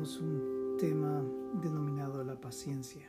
un 0.00 0.76
tema 0.78 1.22
denominado 1.62 2.24
la 2.24 2.40
paciencia. 2.40 3.06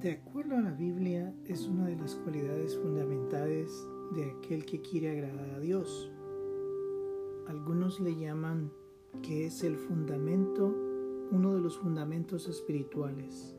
De 0.00 0.10
acuerdo 0.10 0.56
a 0.56 0.60
la 0.60 0.72
Biblia, 0.72 1.32
es 1.44 1.68
una 1.68 1.86
de 1.86 1.94
las 1.94 2.16
cualidades 2.16 2.76
fundamentales 2.76 3.70
de 4.16 4.32
aquel 4.32 4.64
que 4.64 4.80
quiere 4.80 5.12
agradar 5.12 5.50
a 5.50 5.60
Dios. 5.60 6.10
Algunos 7.46 8.00
le 8.00 8.16
llaman 8.16 8.72
que 9.22 9.46
es 9.46 9.62
el 9.62 9.76
fundamento, 9.76 10.74
uno 11.30 11.54
de 11.54 11.60
los 11.60 11.78
fundamentos 11.78 12.48
espirituales. 12.48 13.54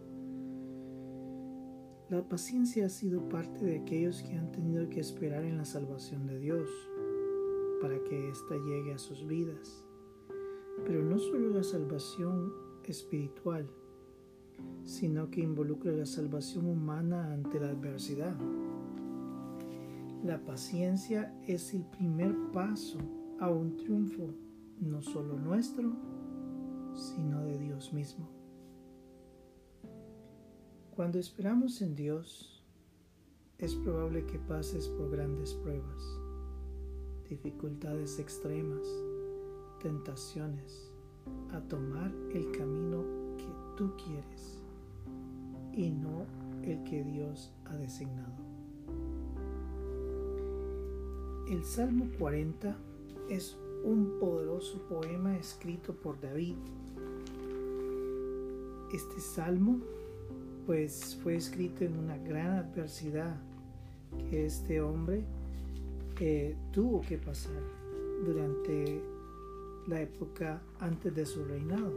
La 2.09 2.27
paciencia 2.27 2.87
ha 2.87 2.89
sido 2.89 3.29
parte 3.29 3.63
de 3.63 3.77
aquellos 3.79 4.21
que 4.21 4.33
han 4.33 4.51
tenido 4.51 4.89
que 4.89 4.99
esperar 4.99 5.45
en 5.45 5.55
la 5.55 5.65
salvación 5.65 6.27
de 6.27 6.39
Dios 6.39 6.67
para 7.81 8.03
que 8.03 8.29
ésta 8.29 8.55
llegue 8.57 8.93
a 8.93 8.97
sus 8.97 9.25
vidas. 9.25 9.88
Pero 10.85 11.03
no 11.03 11.19
solo 11.19 11.49
la 11.49 11.63
salvación 11.63 12.51
espiritual, 12.89 13.69
sino 14.83 15.29
que 15.29 15.41
involucra 15.41 15.91
la 15.91 16.05
salvación 16.05 16.65
humana 16.65 17.31
ante 17.31 17.59
la 17.59 17.69
adversidad. 17.69 18.35
La 20.23 20.43
paciencia 20.43 21.33
es 21.47 21.73
el 21.73 21.85
primer 21.85 22.35
paso 22.51 22.97
a 23.39 23.49
un 23.49 23.77
triunfo, 23.77 24.33
no 24.81 25.01
solo 25.01 25.37
nuestro, 25.37 25.93
sino 26.95 27.43
de 27.45 27.57
Dios 27.59 27.93
mismo. 27.93 28.27
Cuando 30.95 31.19
esperamos 31.19 31.81
en 31.81 31.95
Dios, 31.95 32.65
es 33.59 33.75
probable 33.75 34.25
que 34.25 34.39
pases 34.39 34.87
por 34.89 35.11
grandes 35.11 35.53
pruebas, 35.53 36.03
dificultades 37.29 38.19
extremas, 38.19 38.87
tentaciones 39.79 40.91
a 41.53 41.59
tomar 41.61 42.11
el 42.33 42.51
camino 42.51 43.03
que 43.37 43.47
tú 43.77 43.91
quieres 43.97 44.61
y 45.73 45.89
no 45.89 46.25
el 46.63 46.83
que 46.83 47.03
Dios 47.03 47.51
ha 47.65 47.75
designado. 47.77 48.33
El 51.49 51.63
Salmo 51.63 52.07
40 52.19 52.77
es 53.29 53.57
un 53.83 54.19
poderoso 54.19 54.79
poema 54.87 55.35
escrito 55.37 55.93
por 55.93 56.19
David. 56.19 56.55
Este 58.93 59.19
salmo 59.19 59.79
pues 60.65 61.17
fue 61.23 61.35
escrito 61.35 61.83
en 61.83 61.97
una 61.97 62.17
gran 62.17 62.51
adversidad 62.51 63.35
que 64.29 64.45
este 64.45 64.81
hombre 64.81 65.23
eh, 66.19 66.55
tuvo 66.71 67.01
que 67.01 67.17
pasar 67.17 67.61
durante 68.25 69.01
la 69.89 70.01
época 70.01 70.61
antes 70.79 71.13
de 71.15 71.25
su 71.25 71.43
reinado. 71.43 71.91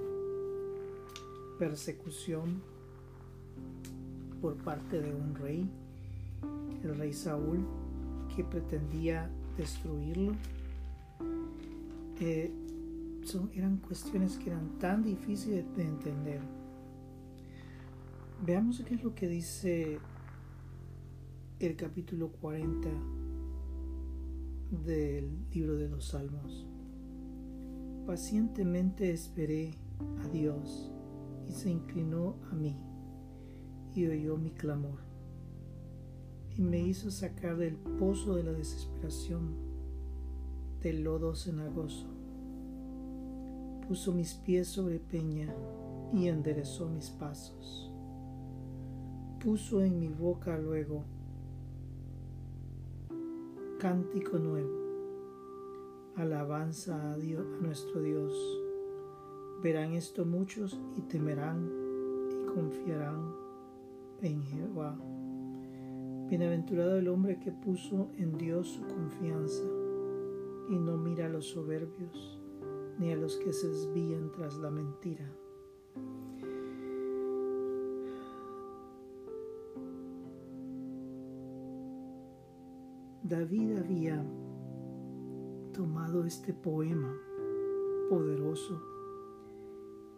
Persecución 1.59 2.63
por 4.41 4.57
parte 4.57 5.01
de 5.01 5.15
un 5.15 5.35
rey, 5.35 5.71
el 6.83 6.97
rey 6.97 7.13
Saúl, 7.13 7.65
que 8.35 8.43
pretendía 8.45 9.31
destruirlo. 9.57 10.33
Eh, 12.19 12.51
eran 13.55 13.77
cuestiones 13.77 14.37
que 14.39 14.51
eran 14.51 14.79
tan 14.79 15.05
difíciles 15.05 15.65
de 15.77 15.85
entender. 15.85 16.41
Veamos 18.45 18.83
qué 18.87 18.95
es 18.95 19.05
lo 19.05 19.15
que 19.15 19.29
dice 19.29 19.99
el 21.61 21.77
capítulo 21.77 22.33
40 22.33 22.89
del 24.85 25.31
libro 25.53 25.77
de 25.77 25.89
los 25.89 26.07
Salmos. 26.07 26.67
Pacientemente 28.07 29.13
esperé 29.13 29.79
a 30.25 30.29
Dios 30.29 30.91
y 31.49 31.53
se 31.53 31.71
inclinó 31.71 32.37
a 32.51 32.55
mí 32.55 32.77
y 33.95 34.07
oyó 34.07 34.37
mi 34.37 34.51
clamor 34.51 34.99
y 36.57 36.63
me 36.63 36.81
hizo 36.81 37.13
sacar 37.13 37.57
del 37.57 37.77
pozo 37.77 38.35
de 38.35 38.43
la 38.43 38.53
desesperación, 38.53 39.55
del 40.81 41.05
lodo 41.05 41.35
cenagoso. 41.37 42.09
Puso 43.87 44.13
mis 44.13 44.35
pies 44.35 44.67
sobre 44.67 44.99
peña 44.99 45.55
y 46.13 46.27
enderezó 46.27 46.89
mis 46.89 47.09
pasos. 47.09 47.91
Puso 49.39 49.81
en 49.81 49.99
mi 50.01 50.09
boca 50.09 50.59
luego 50.59 51.05
cántico 53.79 54.39
nuevo 54.39 54.82
alabanza 56.17 57.13
a, 57.13 57.17
Dios, 57.17 57.47
a 57.59 57.63
nuestro 57.63 58.03
Dios. 58.03 58.33
Verán 59.63 59.93
esto 59.93 60.25
muchos 60.25 60.79
y 60.97 61.03
temerán 61.03 61.71
y 62.31 62.47
confiarán 62.47 63.33
en 64.21 64.43
Jehová. 64.43 64.99
Bienaventurado 66.29 66.97
el 66.97 67.09
hombre 67.09 67.39
que 67.39 67.53
puso 67.53 68.11
en 68.17 68.37
Dios 68.39 68.69
su 68.69 68.83
confianza 68.87 69.65
y 70.69 70.79
no 70.79 70.97
mira 70.97 71.27
a 71.27 71.29
los 71.29 71.47
soberbios 71.47 72.39
ni 72.99 73.13
a 73.13 73.17
los 73.17 73.37
que 73.37 73.53
se 73.53 73.69
desvían 73.69 74.31
tras 74.33 74.57
la 74.59 74.71
mentira. 74.71 75.31
David 83.23 83.79
había 83.79 84.23
tomado 85.73 86.25
este 86.25 86.53
poema 86.53 87.17
poderoso 88.11 88.83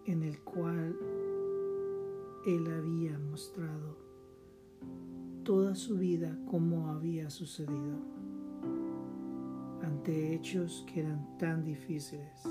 en 0.04 0.22
el 0.24 0.40
cual 0.42 0.98
él 2.44 2.66
había 2.72 3.18
mostrado 3.18 3.96
toda 5.44 5.74
su 5.76 5.96
vida 5.96 6.36
cómo 6.46 6.88
había 6.88 7.30
sucedido 7.30 7.98
ante 9.82 10.34
hechos 10.34 10.84
que 10.92 11.00
eran 11.00 11.38
tan 11.38 11.64
difíciles. 11.64 12.42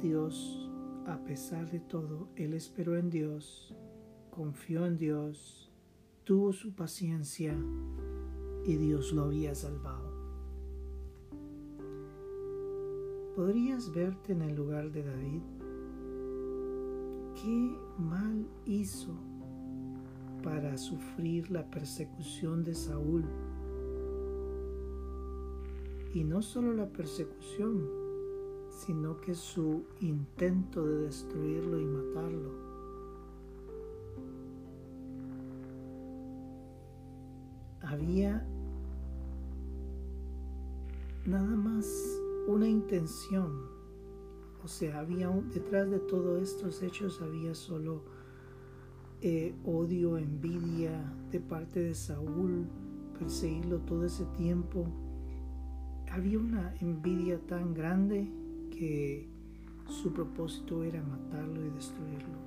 Dios, 0.00 0.70
a 1.06 1.18
pesar 1.24 1.68
de 1.70 1.80
todo, 1.80 2.28
él 2.36 2.54
esperó 2.54 2.96
en 2.96 3.10
Dios, 3.10 3.74
confió 4.30 4.86
en 4.86 4.96
Dios, 4.96 5.72
tuvo 6.22 6.52
su 6.52 6.72
paciencia 6.74 7.56
y 8.68 8.76
Dios 8.76 9.14
lo 9.14 9.22
había 9.22 9.54
salvado. 9.54 10.12
¿Podrías 13.34 13.90
verte 13.94 14.32
en 14.32 14.42
el 14.42 14.54
lugar 14.54 14.92
de 14.92 15.04
David? 15.04 15.42
¿Qué 17.34 17.78
mal 17.96 18.46
hizo 18.66 19.14
para 20.42 20.76
sufrir 20.76 21.50
la 21.50 21.64
persecución 21.70 22.62
de 22.62 22.74
Saúl? 22.74 23.24
Y 26.12 26.24
no 26.24 26.42
solo 26.42 26.74
la 26.74 26.90
persecución, 26.90 27.88
sino 28.68 29.18
que 29.22 29.34
su 29.34 29.86
intento 30.00 30.84
de 30.84 31.04
destruirlo 31.04 31.80
y 31.80 31.86
matarlo. 31.86 32.68
Había 37.80 38.46
nada 41.28 41.56
más 41.56 41.86
una 42.46 42.66
intención. 42.66 43.68
O 44.64 44.68
sea, 44.68 45.00
había 45.00 45.28
detrás 45.52 45.90
de 45.90 45.98
todos 45.98 46.42
estos 46.42 46.82
hechos 46.82 47.20
había 47.22 47.54
solo 47.54 48.02
eh, 49.20 49.54
odio, 49.64 50.16
envidia 50.16 51.12
de 51.30 51.40
parte 51.40 51.80
de 51.80 51.94
Saúl, 51.94 52.66
perseguirlo 53.18 53.78
todo 53.80 54.06
ese 54.06 54.24
tiempo. 54.36 54.86
Había 56.10 56.38
una 56.38 56.74
envidia 56.80 57.38
tan 57.46 57.74
grande 57.74 58.30
que 58.70 59.28
su 59.88 60.12
propósito 60.12 60.82
era 60.82 61.02
matarlo 61.02 61.64
y 61.64 61.70
destruirlo. 61.70 62.38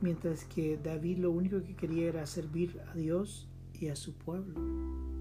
Mientras 0.00 0.44
que 0.44 0.76
David 0.76 1.18
lo 1.18 1.30
único 1.30 1.62
que 1.62 1.76
quería 1.76 2.08
era 2.08 2.26
servir 2.26 2.80
a 2.90 2.94
Dios 2.94 3.48
y 3.74 3.88
a 3.88 3.96
su 3.96 4.14
pueblo. 4.14 5.17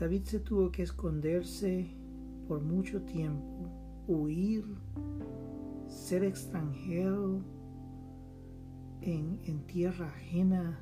David 0.00 0.22
se 0.24 0.40
tuvo 0.40 0.72
que 0.72 0.82
esconderse 0.82 1.94
por 2.48 2.62
mucho 2.62 3.02
tiempo, 3.02 3.68
huir, 4.08 4.64
ser 5.88 6.24
extranjero 6.24 7.42
en, 9.02 9.66
tierra 9.66 10.06
ajena, 10.06 10.80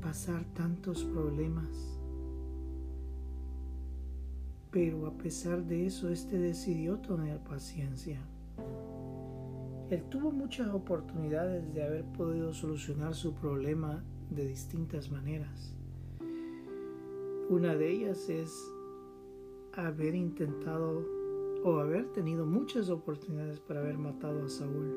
pasar 0.00 0.44
tantos 0.54 1.02
problemas. 1.02 1.98
Pero 4.70 5.08
a 5.08 5.18
pesar 5.18 5.64
de 5.64 5.86
eso, 5.86 6.08
este 6.08 6.38
decidió 6.38 7.00
tener 7.00 7.40
paciencia. 7.40 8.20
Él 9.90 10.04
tuvo 10.08 10.30
muchas 10.30 10.68
oportunidades 10.68 11.74
de 11.74 11.82
haber 11.82 12.04
podido 12.04 12.54
solucionar 12.54 13.16
su 13.16 13.34
problema 13.34 14.04
de 14.30 14.46
distintas 14.46 15.10
maneras. 15.10 15.74
Una 17.54 17.76
de 17.76 17.88
ellas 17.88 18.28
es 18.28 18.74
haber 19.74 20.16
intentado 20.16 21.06
o 21.62 21.78
haber 21.78 22.10
tenido 22.10 22.44
muchas 22.44 22.90
oportunidades 22.90 23.60
para 23.60 23.78
haber 23.78 23.96
matado 23.96 24.44
a 24.44 24.48
Saúl. 24.48 24.92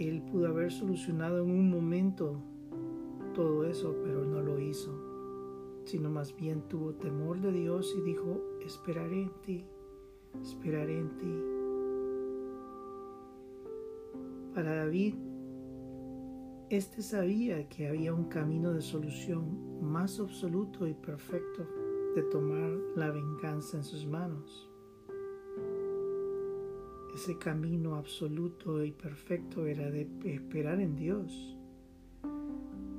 Él 0.00 0.20
pudo 0.22 0.48
haber 0.48 0.72
solucionado 0.72 1.44
en 1.44 1.50
un 1.52 1.70
momento 1.70 2.42
todo 3.34 3.66
eso, 3.66 3.94
pero 4.02 4.24
no 4.24 4.42
lo 4.42 4.58
hizo, 4.58 4.90
sino 5.84 6.10
más 6.10 6.34
bien 6.34 6.62
tuvo 6.62 6.92
temor 6.94 7.40
de 7.40 7.52
Dios 7.52 7.94
y 7.96 8.00
dijo, 8.00 8.40
esperaré 8.62 9.22
en 9.22 9.42
ti, 9.42 9.64
esperaré 10.42 10.98
en 10.98 11.16
ti. 11.18 11.44
Para 14.52 14.74
David, 14.74 15.14
este 16.76 17.02
sabía 17.02 17.68
que 17.68 17.86
había 17.86 18.14
un 18.14 18.24
camino 18.30 18.72
de 18.72 18.80
solución 18.80 19.82
más 19.82 20.18
absoluto 20.18 20.86
y 20.86 20.94
perfecto 20.94 21.66
de 22.14 22.22
tomar 22.22 22.70
la 22.96 23.10
venganza 23.10 23.76
en 23.76 23.84
sus 23.84 24.06
manos. 24.06 24.70
Ese 27.14 27.36
camino 27.36 27.96
absoluto 27.96 28.82
y 28.82 28.90
perfecto 28.90 29.66
era 29.66 29.90
de 29.90 30.08
esperar 30.24 30.80
en 30.80 30.96
Dios, 30.96 31.58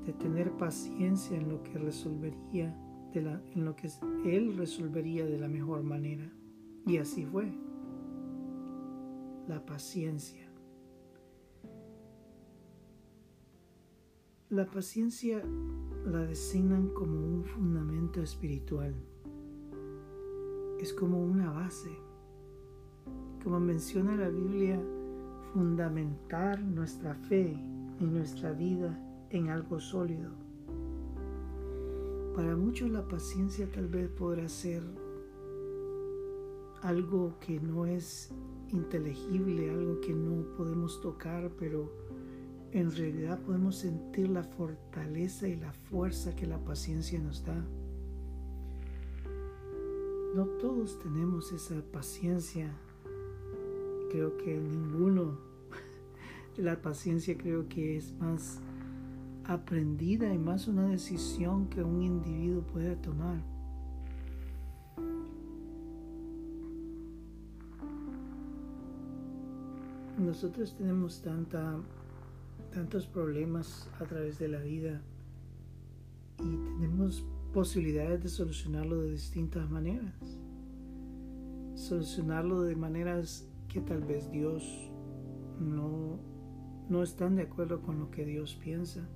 de 0.06 0.14
tener 0.14 0.52
paciencia 0.52 1.36
en 1.36 1.50
lo 1.50 1.64
que 1.64 1.80
resolvería, 1.80 2.78
de 3.12 3.24
la, 3.24 3.42
en 3.56 3.66
lo 3.66 3.76
que 3.76 3.90
Él 4.24 4.56
resolvería 4.56 5.26
de 5.26 5.40
la 5.40 5.48
mejor 5.48 5.82
manera. 5.82 6.32
Y 6.86 6.98
así 6.98 7.26
fue. 7.26 7.52
La 9.48 9.66
paciencia. 9.66 10.43
La 14.54 14.68
paciencia 14.68 15.42
la 16.06 16.20
designan 16.20 16.90
como 16.90 17.20
un 17.20 17.44
fundamento 17.44 18.22
espiritual. 18.22 18.94
Es 20.80 20.94
como 20.94 21.20
una 21.26 21.52
base. 21.52 21.90
Como 23.44 23.60
menciona 23.60 24.16
la 24.16 24.30
Biblia, 24.30 24.80
fundamentar 25.54 26.62
nuestra 26.62 27.16
fe 27.16 27.60
y 28.00 28.06
nuestra 28.06 28.52
vida 28.52 28.96
en 29.32 29.50
algo 29.50 29.80
sólido. 29.80 30.30
Para 32.36 32.56
muchos 32.56 32.92
la 32.92 33.08
paciencia 33.08 33.68
tal 33.72 33.88
vez 33.88 34.08
podrá 34.12 34.48
ser 34.48 34.84
algo 36.84 37.40
que 37.40 37.60
no 37.60 37.88
es 37.88 38.32
inteligible, 38.70 39.72
algo 39.72 40.00
que 40.00 40.14
no 40.14 40.46
podemos 40.56 41.02
tocar, 41.02 41.50
pero 41.58 41.92
en 42.74 42.92
realidad 42.92 43.40
podemos 43.40 43.76
sentir 43.76 44.30
la 44.30 44.44
fortaleza 44.44 45.48
y 45.48 45.56
la 45.56 45.72
fuerza 45.72 46.36
que 46.36 46.48
la 46.48 46.58
paciencia 46.58 47.20
nos 47.20 47.46
da. 47.46 47.64
No 50.36 50.46
todos 50.60 50.98
tenemos 50.98 51.52
esa 51.52 51.76
paciencia. 51.92 52.76
Creo 54.10 54.36
que 54.38 54.58
ninguno. 54.58 55.38
La 56.58 56.82
paciencia 56.82 57.38
creo 57.38 57.70
que 57.70 57.98
es 57.98 58.14
más 58.14 58.60
aprendida 59.46 60.34
y 60.34 60.40
más 60.40 60.68
una 60.68 60.88
decisión 60.88 61.68
que 61.68 61.84
un 61.84 62.02
individuo 62.02 62.64
puede 62.64 62.96
tomar. 62.96 63.44
Nosotros 70.18 70.76
tenemos 70.76 71.22
tanta 71.22 71.80
tantos 72.74 73.06
problemas 73.06 73.88
a 74.00 74.06
través 74.06 74.40
de 74.40 74.48
la 74.48 74.60
vida 74.60 75.02
y 76.40 76.58
tenemos 76.58 77.24
posibilidades 77.54 78.24
de 78.24 78.30
solucionarlo 78.30 79.02
de 79.02 79.12
distintas 79.12 79.70
maneras. 79.70 80.16
Solucionarlo 81.76 82.64
de 82.64 82.76
maneras 82.76 83.48
que 83.68 83.80
tal 83.80 84.02
vez 84.04 84.30
Dios 84.32 84.92
no, 85.60 86.20
no 86.90 87.04
están 87.04 87.36
de 87.36 87.44
acuerdo 87.44 87.82
con 87.82 88.00
lo 88.00 88.10
que 88.10 88.26
Dios 88.26 88.56
piensa. 88.56 89.08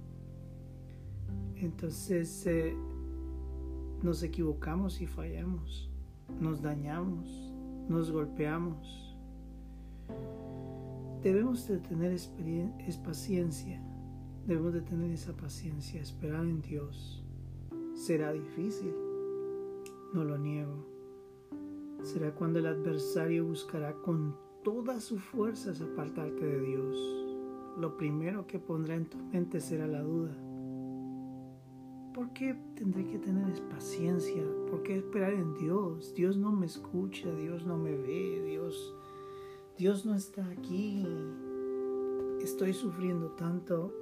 Entonces 1.56 2.46
eh, 2.46 2.76
nos 4.04 4.22
equivocamos 4.22 5.02
y 5.02 5.08
fallamos, 5.08 5.90
nos 6.40 6.62
dañamos, 6.62 7.28
nos 7.90 8.12
golpeamos 8.12 9.18
debemos 11.28 11.68
de 11.68 11.80
tener 11.80 12.14
es 12.14 12.98
paciencia, 13.04 13.82
debemos 14.46 14.74
de 14.74 14.80
tener 14.80 15.12
esa 15.12 15.36
paciencia, 15.36 16.00
esperar 16.00 16.46
en 16.46 16.62
Dios. 16.62 17.22
Será 17.96 18.32
difícil, 18.32 18.94
no 20.14 20.24
lo 20.24 20.38
niego. 20.38 20.88
Será 22.02 22.34
cuando 22.34 22.60
el 22.60 22.68
adversario 22.68 23.46
buscará 23.46 23.94
con 24.04 24.38
todas 24.64 25.04
sus 25.04 25.22
fuerzas 25.22 25.82
apartarte 25.82 26.46
de 26.46 26.62
Dios. 26.62 26.96
Lo 27.78 27.98
primero 27.98 28.48
que 28.48 28.60
pondrá 28.60 28.96
en 28.96 29.10
tu 29.10 29.18
mente 29.18 29.60
será 29.60 29.86
la 29.86 30.04
duda. 30.04 30.34
¿Por 32.14 32.32
qué 32.32 32.58
tendré 32.76 33.06
que 33.06 33.20
tener 33.20 33.62
paciencia? 33.68 34.44
¿Por 34.72 34.82
qué 34.82 34.96
esperar 34.96 35.34
en 35.34 35.56
Dios? 35.56 36.14
Dios 36.16 36.38
no 36.38 36.54
me 36.54 36.68
escucha, 36.68 37.30
Dios 37.36 37.66
no 37.66 37.78
me 37.78 37.98
ve, 37.98 38.44
Dios 38.46 38.96
Dios 39.78 40.08
no 40.08 40.16
está 40.16 40.44
aquí, 40.50 41.06
estoy 42.42 42.74
sufriendo 42.74 43.30
tanto, 43.34 43.94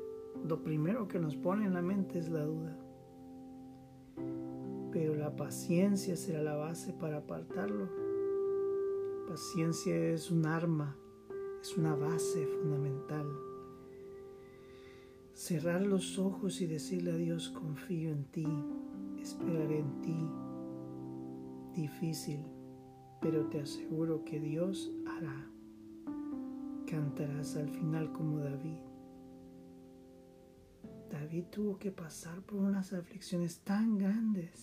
lo 0.48 0.63
primero 0.63 1.10
que 1.10 1.19
nos 1.19 1.36
pone 1.36 1.66
en 1.66 1.74
la 1.74 1.81
mente 1.81 2.18
es 2.18 2.30
la 2.30 2.45
duda. 2.45 2.80
Pero 4.94 5.16
la 5.16 5.36
paciencia 5.36 6.16
será 6.16 6.42
la 6.42 6.56
base 6.56 6.94
para 6.94 7.18
apartarlo. 7.18 7.89
Paciencia 9.27 9.94
es 9.94 10.31
un 10.31 10.45
arma, 10.45 10.95
es 11.62 11.75
una 11.75 11.94
base 11.94 12.48
fundamental. 12.48 13.28
Cerrar 15.33 15.81
los 15.81 16.18
ojos 16.18 16.62
y 16.62 16.68
decirle 16.68 17.12
a 17.12 17.18
Dios, 17.18 17.50
confío 17.50 18.12
en 18.12 18.24
ti, 18.31 18.48
esperaré 19.19 19.80
en 19.80 20.01
ti. 20.01 20.30
Difícil, 21.74 22.39
pero 23.19 23.48
te 23.48 23.60
aseguro 23.60 24.24
que 24.24 24.39
Dios 24.39 24.89
hará 25.06 25.51
cantarás 26.86 27.56
al 27.56 27.70
final 27.70 28.12
como 28.12 28.40
David. 28.40 28.78
David 31.09 31.45
tuvo 31.52 31.78
que 31.78 31.92
pasar 31.92 32.42
por 32.42 32.59
unas 32.59 32.94
aflicciones 32.94 33.59
tan 33.59 33.98
grandes 33.98 34.62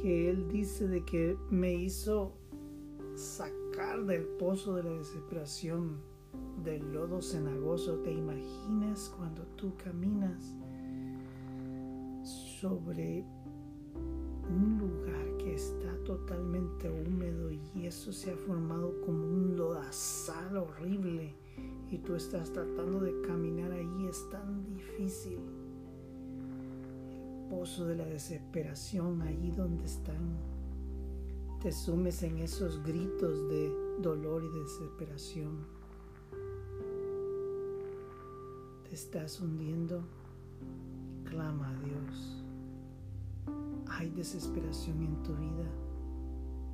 que 0.00 0.30
él 0.30 0.48
dice 0.48 0.88
de 0.88 1.04
que 1.04 1.36
me 1.50 1.72
hizo 1.74 2.34
sacar 3.14 4.04
del 4.04 4.24
pozo 4.38 4.74
de 4.74 4.82
la 4.82 4.90
desesperación, 4.90 6.00
del 6.64 6.92
lodo 6.92 7.22
cenagoso. 7.22 7.98
¿Te 7.98 8.12
imaginas 8.12 9.12
cuando 9.16 9.42
tú 9.56 9.72
caminas 9.76 10.56
sobre 12.60 13.24
un 14.48 14.78
lugar 14.78 15.11
que 15.42 15.54
está 15.54 15.96
totalmente 16.04 16.88
húmedo 16.88 17.50
y 17.50 17.86
eso 17.86 18.12
se 18.12 18.30
ha 18.30 18.36
formado 18.36 19.00
como 19.00 19.24
un 19.24 19.56
lodazal 19.56 20.56
horrible 20.56 21.34
y 21.90 21.98
tú 21.98 22.14
estás 22.14 22.52
tratando 22.52 23.00
de 23.00 23.20
caminar 23.22 23.72
ahí, 23.72 24.06
es 24.08 24.30
tan 24.30 24.64
difícil. 24.64 25.38
El 27.10 27.50
pozo 27.50 27.86
de 27.86 27.96
la 27.96 28.06
desesperación, 28.06 29.20
ahí 29.22 29.50
donde 29.50 29.84
están. 29.84 30.38
Te 31.60 31.72
sumes 31.72 32.22
en 32.22 32.38
esos 32.38 32.82
gritos 32.82 33.48
de 33.48 33.70
dolor 34.00 34.42
y 34.44 34.60
desesperación. 34.60 35.66
Te 38.88 38.94
estás 38.94 39.40
hundiendo. 39.40 40.02
Clama 41.24 41.70
a 41.70 41.74
Dios 41.80 42.41
hay 43.98 44.10
desesperación 44.10 45.02
en 45.02 45.22
tu 45.22 45.34
vida, 45.34 45.70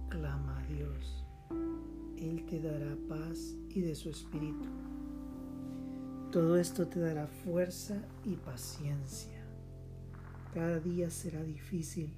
clama 0.09 0.59
a 0.59 0.67
Dios. 0.67 1.25
Él 2.17 2.45
te 2.47 2.61
dará 2.61 2.97
paz 3.09 3.57
y 3.71 3.81
de 3.81 3.95
su 3.95 4.11
espíritu. 4.11 4.69
Todo 6.31 6.57
esto 6.57 6.87
te 6.87 7.01
dará 7.01 7.27
fuerza 7.27 8.03
y 8.25 8.37
paciencia. 8.37 9.43
Cada 10.55 10.79
día 10.81 11.11
será 11.11 11.43
difícil, 11.43 12.13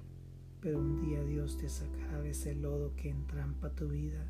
pero 0.59 0.79
un 0.79 1.01
día 1.01 1.23
Dios 1.23 1.57
te 1.57 1.69
sacará 1.69 2.21
de 2.21 2.31
ese 2.31 2.55
lodo 2.55 2.95
que 2.95 3.09
entrampa 3.09 3.69
tu 3.71 3.87
vida. 3.87 4.25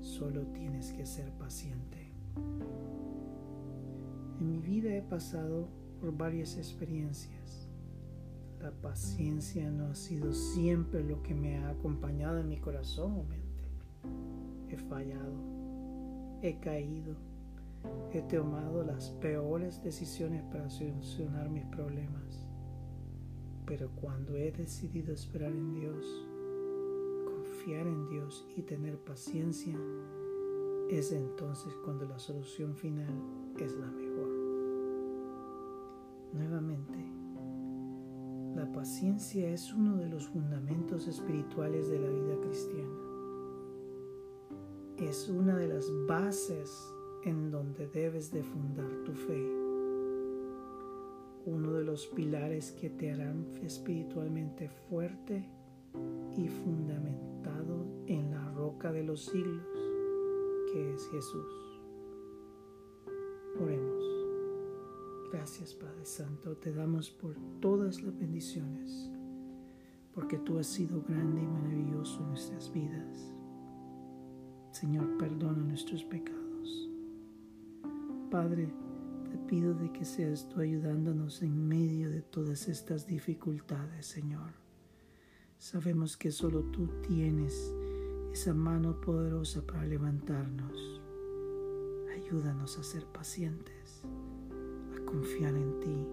Solo 0.00 0.46
tienes 0.48 0.92
que 0.92 1.06
ser 1.06 1.30
paciente. 1.32 2.10
En 4.40 4.46
mi 4.46 4.58
vida 4.58 4.94
he 4.94 5.02
pasado 5.02 5.68
por 6.00 6.16
varias 6.16 6.56
experiencias 6.56 7.63
la 8.64 8.70
paciencia 8.70 9.70
no 9.70 9.88
ha 9.88 9.94
sido 9.94 10.32
siempre 10.32 11.04
lo 11.04 11.22
que 11.22 11.34
me 11.34 11.58
ha 11.58 11.68
acompañado 11.68 12.38
en 12.38 12.48
mi 12.48 12.56
corazón 12.56 13.12
o 13.12 13.22
mente. 13.22 13.68
He 14.70 14.78
fallado, 14.78 15.34
he 16.40 16.58
caído, 16.60 17.14
he 18.10 18.22
tomado 18.22 18.82
las 18.82 19.10
peores 19.20 19.82
decisiones 19.82 20.42
para 20.44 20.70
solucionar 20.70 21.50
mis 21.50 21.66
problemas. 21.66 22.46
Pero 23.66 23.90
cuando 24.00 24.34
he 24.34 24.50
decidido 24.50 25.12
esperar 25.12 25.52
en 25.52 25.74
Dios, 25.74 26.26
confiar 27.26 27.86
en 27.86 28.08
Dios 28.08 28.46
y 28.56 28.62
tener 28.62 28.96
paciencia, 28.96 29.78
es 30.88 31.12
entonces 31.12 31.74
cuando 31.84 32.06
la 32.06 32.18
solución 32.18 32.74
final 32.74 33.12
es 33.58 33.74
la 33.74 33.90
mejor. 33.90 34.28
Nuevamente, 36.32 37.03
la 38.54 38.70
paciencia 38.70 39.48
es 39.50 39.72
uno 39.72 39.96
de 39.96 40.08
los 40.08 40.28
fundamentos 40.28 41.08
espirituales 41.08 41.88
de 41.88 41.98
la 41.98 42.08
vida 42.08 42.36
cristiana. 42.40 42.98
Es 44.98 45.28
una 45.28 45.56
de 45.56 45.68
las 45.68 45.90
bases 46.06 46.70
en 47.24 47.50
donde 47.50 47.88
debes 47.88 48.30
de 48.30 48.42
fundar 48.44 48.90
tu 49.04 49.12
fe. 49.12 49.42
Uno 51.46 51.72
de 51.72 51.84
los 51.84 52.06
pilares 52.06 52.72
que 52.72 52.90
te 52.90 53.12
harán 53.12 53.44
espiritualmente 53.62 54.68
fuerte 54.88 55.48
y 56.36 56.48
fundamentado 56.48 57.86
en 58.06 58.30
la 58.30 58.50
roca 58.52 58.92
de 58.92 59.02
los 59.02 59.24
siglos, 59.24 59.66
que 60.72 60.94
es 60.94 61.08
Jesús. 61.08 61.80
Oremos. 63.60 63.83
Gracias 65.34 65.74
Padre 65.74 66.04
Santo, 66.04 66.56
te 66.58 66.72
damos 66.72 67.10
por 67.10 67.34
todas 67.60 68.00
las 68.04 68.16
bendiciones, 68.16 69.10
porque 70.14 70.38
tú 70.38 70.60
has 70.60 70.68
sido 70.68 71.02
grande 71.02 71.42
y 71.42 71.46
maravilloso 71.48 72.20
en 72.20 72.28
nuestras 72.28 72.72
vidas. 72.72 73.32
Señor, 74.70 75.18
perdona 75.18 75.64
nuestros 75.64 76.04
pecados. 76.04 76.88
Padre, 78.30 78.72
te 79.28 79.36
pido 79.38 79.74
de 79.74 79.90
que 79.92 80.04
seas 80.04 80.48
tú 80.48 80.60
ayudándonos 80.60 81.42
en 81.42 81.66
medio 81.66 82.10
de 82.10 82.22
todas 82.22 82.68
estas 82.68 83.04
dificultades, 83.04 84.06
Señor. 84.06 84.52
Sabemos 85.58 86.16
que 86.16 86.30
solo 86.30 86.62
tú 86.70 86.86
tienes 87.08 87.74
esa 88.32 88.54
mano 88.54 89.00
poderosa 89.00 89.66
para 89.66 89.84
levantarnos. 89.84 91.02
Ayúdanos 92.14 92.78
a 92.78 92.84
ser 92.84 93.04
pacientes 93.06 94.04
confiar 95.14 95.54
en 95.54 95.78
ti, 95.78 96.06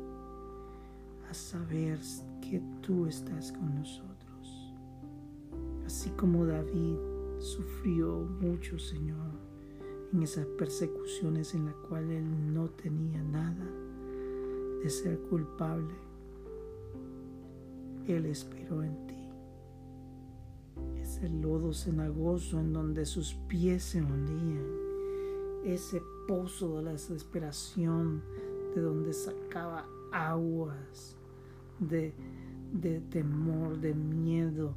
a 1.27 1.33
saber 1.33 1.97
que 2.39 2.61
tú 2.81 3.07
estás 3.07 3.51
con 3.51 3.73
nosotros. 3.73 4.73
Así 5.85 6.11
como 6.11 6.45
David 6.45 6.97
sufrió 7.39 8.19
mucho, 8.39 8.77
Señor, 8.77 9.31
en 10.13 10.21
esas 10.21 10.45
persecuciones 10.45 11.55
en 11.55 11.65
las 11.65 11.73
cuales 11.89 12.21
él 12.21 12.53
no 12.53 12.69
tenía 12.69 13.23
nada 13.23 13.65
de 14.83 14.89
ser 14.89 15.19
culpable, 15.21 15.95
él 18.07 18.27
esperó 18.27 18.83
en 18.83 19.07
ti. 19.07 19.15
Ese 21.01 21.27
lodo 21.27 21.73
cenagoso 21.73 22.59
en 22.59 22.71
donde 22.71 23.07
sus 23.07 23.33
pies 23.47 23.83
se 23.83 24.01
hundían, 24.01 24.65
ese 25.65 26.03
pozo 26.27 26.77
de 26.77 26.83
la 26.83 26.91
desesperación 26.91 28.21
de 28.75 28.81
donde 28.81 29.13
sacaba 29.13 29.85
aguas 30.11 31.17
de, 31.79 32.13
temor, 33.09 33.79
de 33.79 33.93
miedo, 33.93 34.75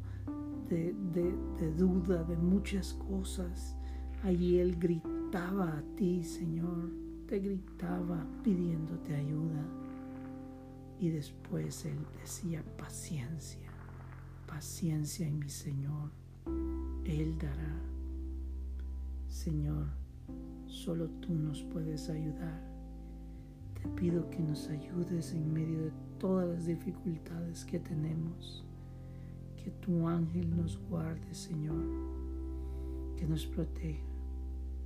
de, 0.69 0.95
de, 1.13 1.73
duda, 1.75 2.25
de 2.25 2.37
muchas 2.37 2.95
cosas. 2.95 3.77
Allí 4.23 4.59
Él 4.59 4.77
gritaba 4.79 5.79
a 5.79 5.83
ti, 5.97 6.25
Señor, 6.25 6.91
te 7.27 7.39
gritaba 7.39 8.27
pidiéndote 8.43 9.15
ayuda. 9.15 9.65
Y 10.99 11.11
después 11.11 11.85
Él 11.85 11.99
decía, 12.21 12.65
paciencia, 12.79 13.71
paciencia 14.47 15.27
en 15.27 15.39
mi 15.39 15.49
Señor, 15.49 16.11
Él 17.05 17.37
dará. 17.39 17.81
Señor, 19.29 19.87
solo 20.67 21.09
tú 21.21 21.35
nos 21.35 21.63
puedes 21.65 22.09
ayudar. 22.09 22.74
Te 23.85 23.91
pido 23.91 24.31
que 24.31 24.39
nos 24.39 24.67
ayudes 24.71 25.35
en 25.35 25.53
medio 25.53 25.85
de 25.85 25.93
todas 26.19 26.49
las 26.49 26.65
dificultades 26.65 27.67
que 27.67 27.79
tenemos. 27.79 28.65
Que 29.63 29.71
tu 29.73 30.09
ángel 30.09 30.57
nos 30.57 30.79
guarde, 30.89 31.35
Señor. 31.35 31.85
Que 33.15 33.27
nos 33.27 33.45
proteja. 33.45 34.03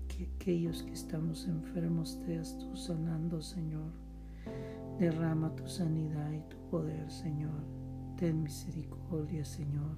Que 0.08 0.24
aquellos 0.34 0.82
que 0.82 0.94
estamos 0.94 1.46
enfermos 1.46 2.18
seas 2.26 2.58
tú 2.58 2.76
sanando, 2.76 3.40
Señor. 3.40 3.92
Derrama 4.98 5.54
tu 5.54 5.68
sanidad 5.68 6.32
y 6.32 6.40
tu 6.48 6.56
poder, 6.68 7.08
Señor. 7.08 7.62
Ten 8.16 8.42
misericordia, 8.42 9.44
Señor. 9.44 9.96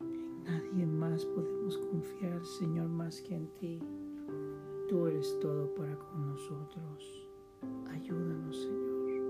En 0.00 0.42
nadie 0.42 0.86
más 0.86 1.24
podemos 1.24 1.78
confiar, 1.78 2.44
Señor, 2.58 2.88
más 2.88 3.20
que 3.20 3.36
en 3.36 3.46
ti. 3.60 3.80
Tú 4.90 5.06
eres 5.06 5.38
todo 5.38 5.72
para 5.76 5.96
con 5.96 6.26
nosotros. 6.26 7.30
Ayúdanos, 7.92 8.56
Señor. 8.60 9.22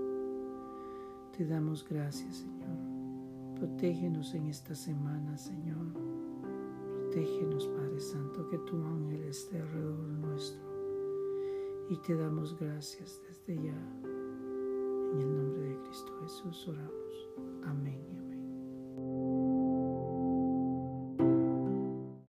Te 1.37 1.45
damos 1.45 1.87
gracias, 1.87 2.37
Señor. 2.37 3.59
Protégenos 3.59 4.33
en 4.33 4.47
esta 4.47 4.73
semana, 4.73 5.37
Señor. 5.37 5.85
Protégenos, 6.95 7.67
Padre 7.67 7.99
Santo, 7.99 8.47
que 8.49 8.57
tu 8.57 8.75
ángel 8.83 9.21
esté 9.25 9.61
alrededor 9.61 9.99
nuestro. 9.99 10.63
Y 11.89 11.97
te 11.97 12.15
damos 12.15 12.57
gracias 12.59 13.21
desde 13.27 13.63
ya. 13.63 14.01
En 15.13 15.19
el 15.19 15.37
nombre 15.37 15.61
de 15.61 15.77
Cristo 15.83 16.11
Jesús 16.23 16.67
oramos. 16.69 17.29
Amén. 17.65 18.20